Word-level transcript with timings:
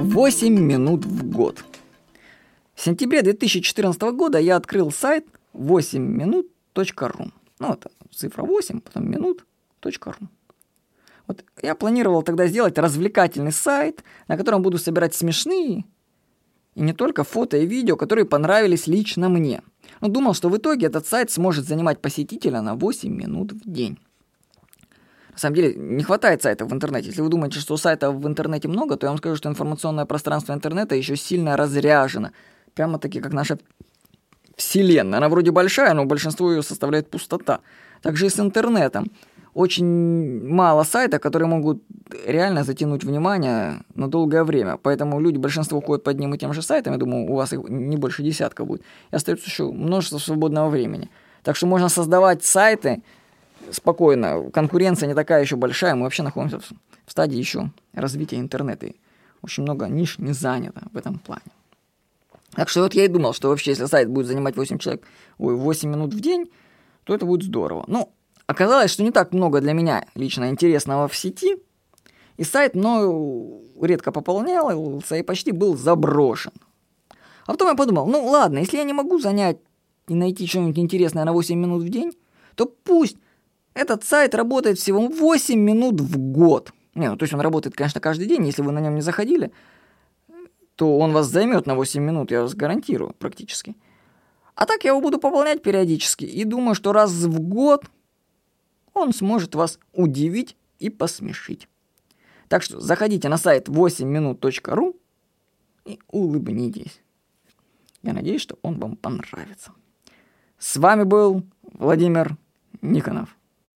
8 0.00 0.54
минут 0.54 1.04
в 1.04 1.28
год. 1.28 1.64
В 2.74 2.80
сентябре 2.80 3.22
2014 3.22 4.00
года 4.02 4.38
я 4.38 4.56
открыл 4.56 4.92
сайт 4.92 5.26
8минут.ру. 5.54 7.32
Ну, 7.58 7.72
это 7.72 7.90
цифра 8.14 8.44
8, 8.44 8.80
потом 8.80 9.10
минут.ру. 9.10 10.28
Вот 11.26 11.44
я 11.62 11.74
планировал 11.74 12.22
тогда 12.22 12.46
сделать 12.46 12.78
развлекательный 12.78 13.52
сайт, 13.52 14.04
на 14.28 14.36
котором 14.36 14.62
буду 14.62 14.78
собирать 14.78 15.14
смешные 15.14 15.84
и 16.78 16.80
не 16.80 16.92
только 16.92 17.24
фото 17.24 17.56
и 17.56 17.66
видео, 17.66 17.96
которые 17.96 18.24
понравились 18.24 18.86
лично 18.86 19.28
мне. 19.28 19.62
Но 20.00 20.08
думал, 20.08 20.32
что 20.32 20.48
в 20.48 20.56
итоге 20.56 20.86
этот 20.86 21.08
сайт 21.08 21.30
сможет 21.32 21.66
занимать 21.66 22.00
посетителя 22.00 22.62
на 22.62 22.76
8 22.76 23.12
минут 23.12 23.52
в 23.52 23.68
день. 23.68 23.98
На 25.38 25.40
самом 25.40 25.54
деле 25.54 25.74
не 25.76 26.02
хватает 26.02 26.42
сайтов 26.42 26.68
в 26.68 26.74
интернете. 26.74 27.10
Если 27.10 27.22
вы 27.22 27.28
думаете, 27.28 27.60
что 27.60 27.76
сайтов 27.76 28.16
в 28.16 28.26
интернете 28.26 28.66
много, 28.66 28.96
то 28.96 29.06
я 29.06 29.10
вам 29.10 29.18
скажу, 29.18 29.36
что 29.36 29.48
информационное 29.48 30.04
пространство 30.04 30.52
интернета 30.52 30.96
еще 30.96 31.14
сильно 31.14 31.56
разряжено. 31.56 32.32
Прямо-таки 32.74 33.20
как 33.20 33.32
наша 33.32 33.56
вселенная. 34.56 35.18
Она 35.18 35.28
вроде 35.28 35.52
большая, 35.52 35.94
но 35.94 36.06
большинство 36.06 36.50
ее 36.50 36.64
составляет 36.64 37.08
пустота. 37.08 37.60
Также 38.02 38.26
и 38.26 38.30
с 38.30 38.40
интернетом. 38.40 39.12
Очень 39.54 40.44
мало 40.44 40.82
сайтов, 40.82 41.20
которые 41.20 41.46
могут 41.46 41.84
реально 42.26 42.64
затянуть 42.64 43.04
внимание 43.04 43.84
на 43.94 44.08
долгое 44.08 44.42
время. 44.42 44.76
Поэтому 44.82 45.20
люди, 45.20 45.38
большинство 45.38 45.80
ходят 45.80 46.02
по 46.02 46.10
одним 46.10 46.34
и 46.34 46.38
тем 46.38 46.52
же 46.52 46.62
сайтам. 46.62 46.94
Я 46.94 46.98
думаю, 46.98 47.30
у 47.30 47.36
вас 47.36 47.52
их 47.52 47.60
не 47.68 47.96
больше 47.96 48.24
десятка 48.24 48.64
будет. 48.64 48.82
И 49.12 49.14
остается 49.14 49.46
еще 49.46 49.70
множество 49.70 50.18
свободного 50.18 50.68
времени. 50.68 51.08
Так 51.44 51.54
что 51.54 51.68
можно 51.68 51.88
создавать 51.88 52.44
сайты, 52.44 53.04
спокойно. 53.72 54.50
Конкуренция 54.50 55.08
не 55.08 55.14
такая 55.14 55.42
еще 55.42 55.56
большая. 55.56 55.94
Мы 55.94 56.02
вообще 56.02 56.22
находимся 56.22 56.60
в, 56.60 57.10
стадии 57.10 57.38
еще 57.38 57.70
развития 57.92 58.38
интернета. 58.38 58.86
И 58.86 58.96
очень 59.42 59.62
много 59.62 59.86
ниш 59.86 60.18
не 60.18 60.32
занято 60.32 60.82
в 60.92 60.96
этом 60.96 61.18
плане. 61.18 61.42
Так 62.52 62.68
что 62.68 62.82
вот 62.82 62.94
я 62.94 63.04
и 63.04 63.08
думал, 63.08 63.34
что 63.34 63.48
вообще, 63.48 63.72
если 63.72 63.86
сайт 63.86 64.08
будет 64.08 64.26
занимать 64.26 64.56
8 64.56 64.78
человек, 64.78 65.06
ой, 65.38 65.54
8 65.54 65.88
минут 65.88 66.14
в 66.14 66.20
день, 66.20 66.50
то 67.04 67.14
это 67.14 67.24
будет 67.24 67.44
здорово. 67.44 67.84
Ну, 67.86 68.12
оказалось, 68.46 68.90
что 68.90 69.02
не 69.02 69.10
так 69.10 69.32
много 69.32 69.60
для 69.60 69.72
меня 69.72 70.06
лично 70.14 70.48
интересного 70.48 71.08
в 71.08 71.16
сети, 71.16 71.56
и 72.36 72.44
сайт 72.44 72.74
мною 72.74 73.62
редко 73.80 74.12
пополнялся 74.12 75.16
и 75.16 75.22
почти 75.22 75.52
был 75.52 75.76
заброшен. 75.76 76.52
А 77.46 77.52
потом 77.52 77.68
я 77.68 77.74
подумал, 77.74 78.06
ну 78.06 78.26
ладно, 78.26 78.58
если 78.58 78.76
я 78.76 78.84
не 78.84 78.92
могу 78.92 79.18
занять 79.18 79.58
и 80.06 80.14
найти 80.14 80.46
что-нибудь 80.46 80.78
интересное 80.78 81.24
на 81.24 81.32
8 81.32 81.58
минут 81.58 81.82
в 81.82 81.88
день, 81.88 82.12
то 82.54 82.66
пусть 82.66 83.16
этот 83.78 84.04
сайт 84.04 84.34
работает 84.34 84.78
всего 84.78 85.06
8 85.06 85.58
минут 85.58 86.00
в 86.00 86.18
год. 86.18 86.72
Не, 86.94 87.08
ну 87.08 87.16
то 87.16 87.22
есть 87.22 87.32
он 87.32 87.40
работает, 87.40 87.76
конечно, 87.76 88.00
каждый 88.00 88.26
день, 88.26 88.44
если 88.44 88.62
вы 88.62 88.72
на 88.72 88.80
нем 88.80 88.96
не 88.96 89.02
заходили, 89.02 89.52
то 90.74 90.98
он 90.98 91.12
вас 91.12 91.28
займет 91.28 91.66
на 91.66 91.76
8 91.76 92.02
минут, 92.02 92.30
я 92.32 92.42
вас 92.42 92.54
гарантирую, 92.54 93.14
практически. 93.18 93.76
А 94.56 94.66
так 94.66 94.82
я 94.82 94.90
его 94.90 95.00
буду 95.00 95.18
пополнять 95.18 95.62
периодически 95.62 96.24
и 96.24 96.44
думаю, 96.44 96.74
что 96.74 96.92
раз 96.92 97.12
в 97.12 97.40
год 97.40 97.84
он 98.94 99.12
сможет 99.12 99.54
вас 99.54 99.78
удивить 99.92 100.56
и 100.80 100.90
посмешить. 100.90 101.68
Так 102.48 102.62
что 102.62 102.80
заходите 102.80 103.28
на 103.28 103.36
сайт 103.36 103.68
8minut.ru 103.68 104.96
и 105.84 106.00
улыбнитесь. 106.08 107.00
Я 108.02 108.12
надеюсь, 108.12 108.40
что 108.40 108.58
он 108.62 108.80
вам 108.80 108.96
понравится. 108.96 109.72
С 110.58 110.76
вами 110.76 111.04
был 111.04 111.44
Владимир 111.62 112.36
Никонов. 112.82 113.37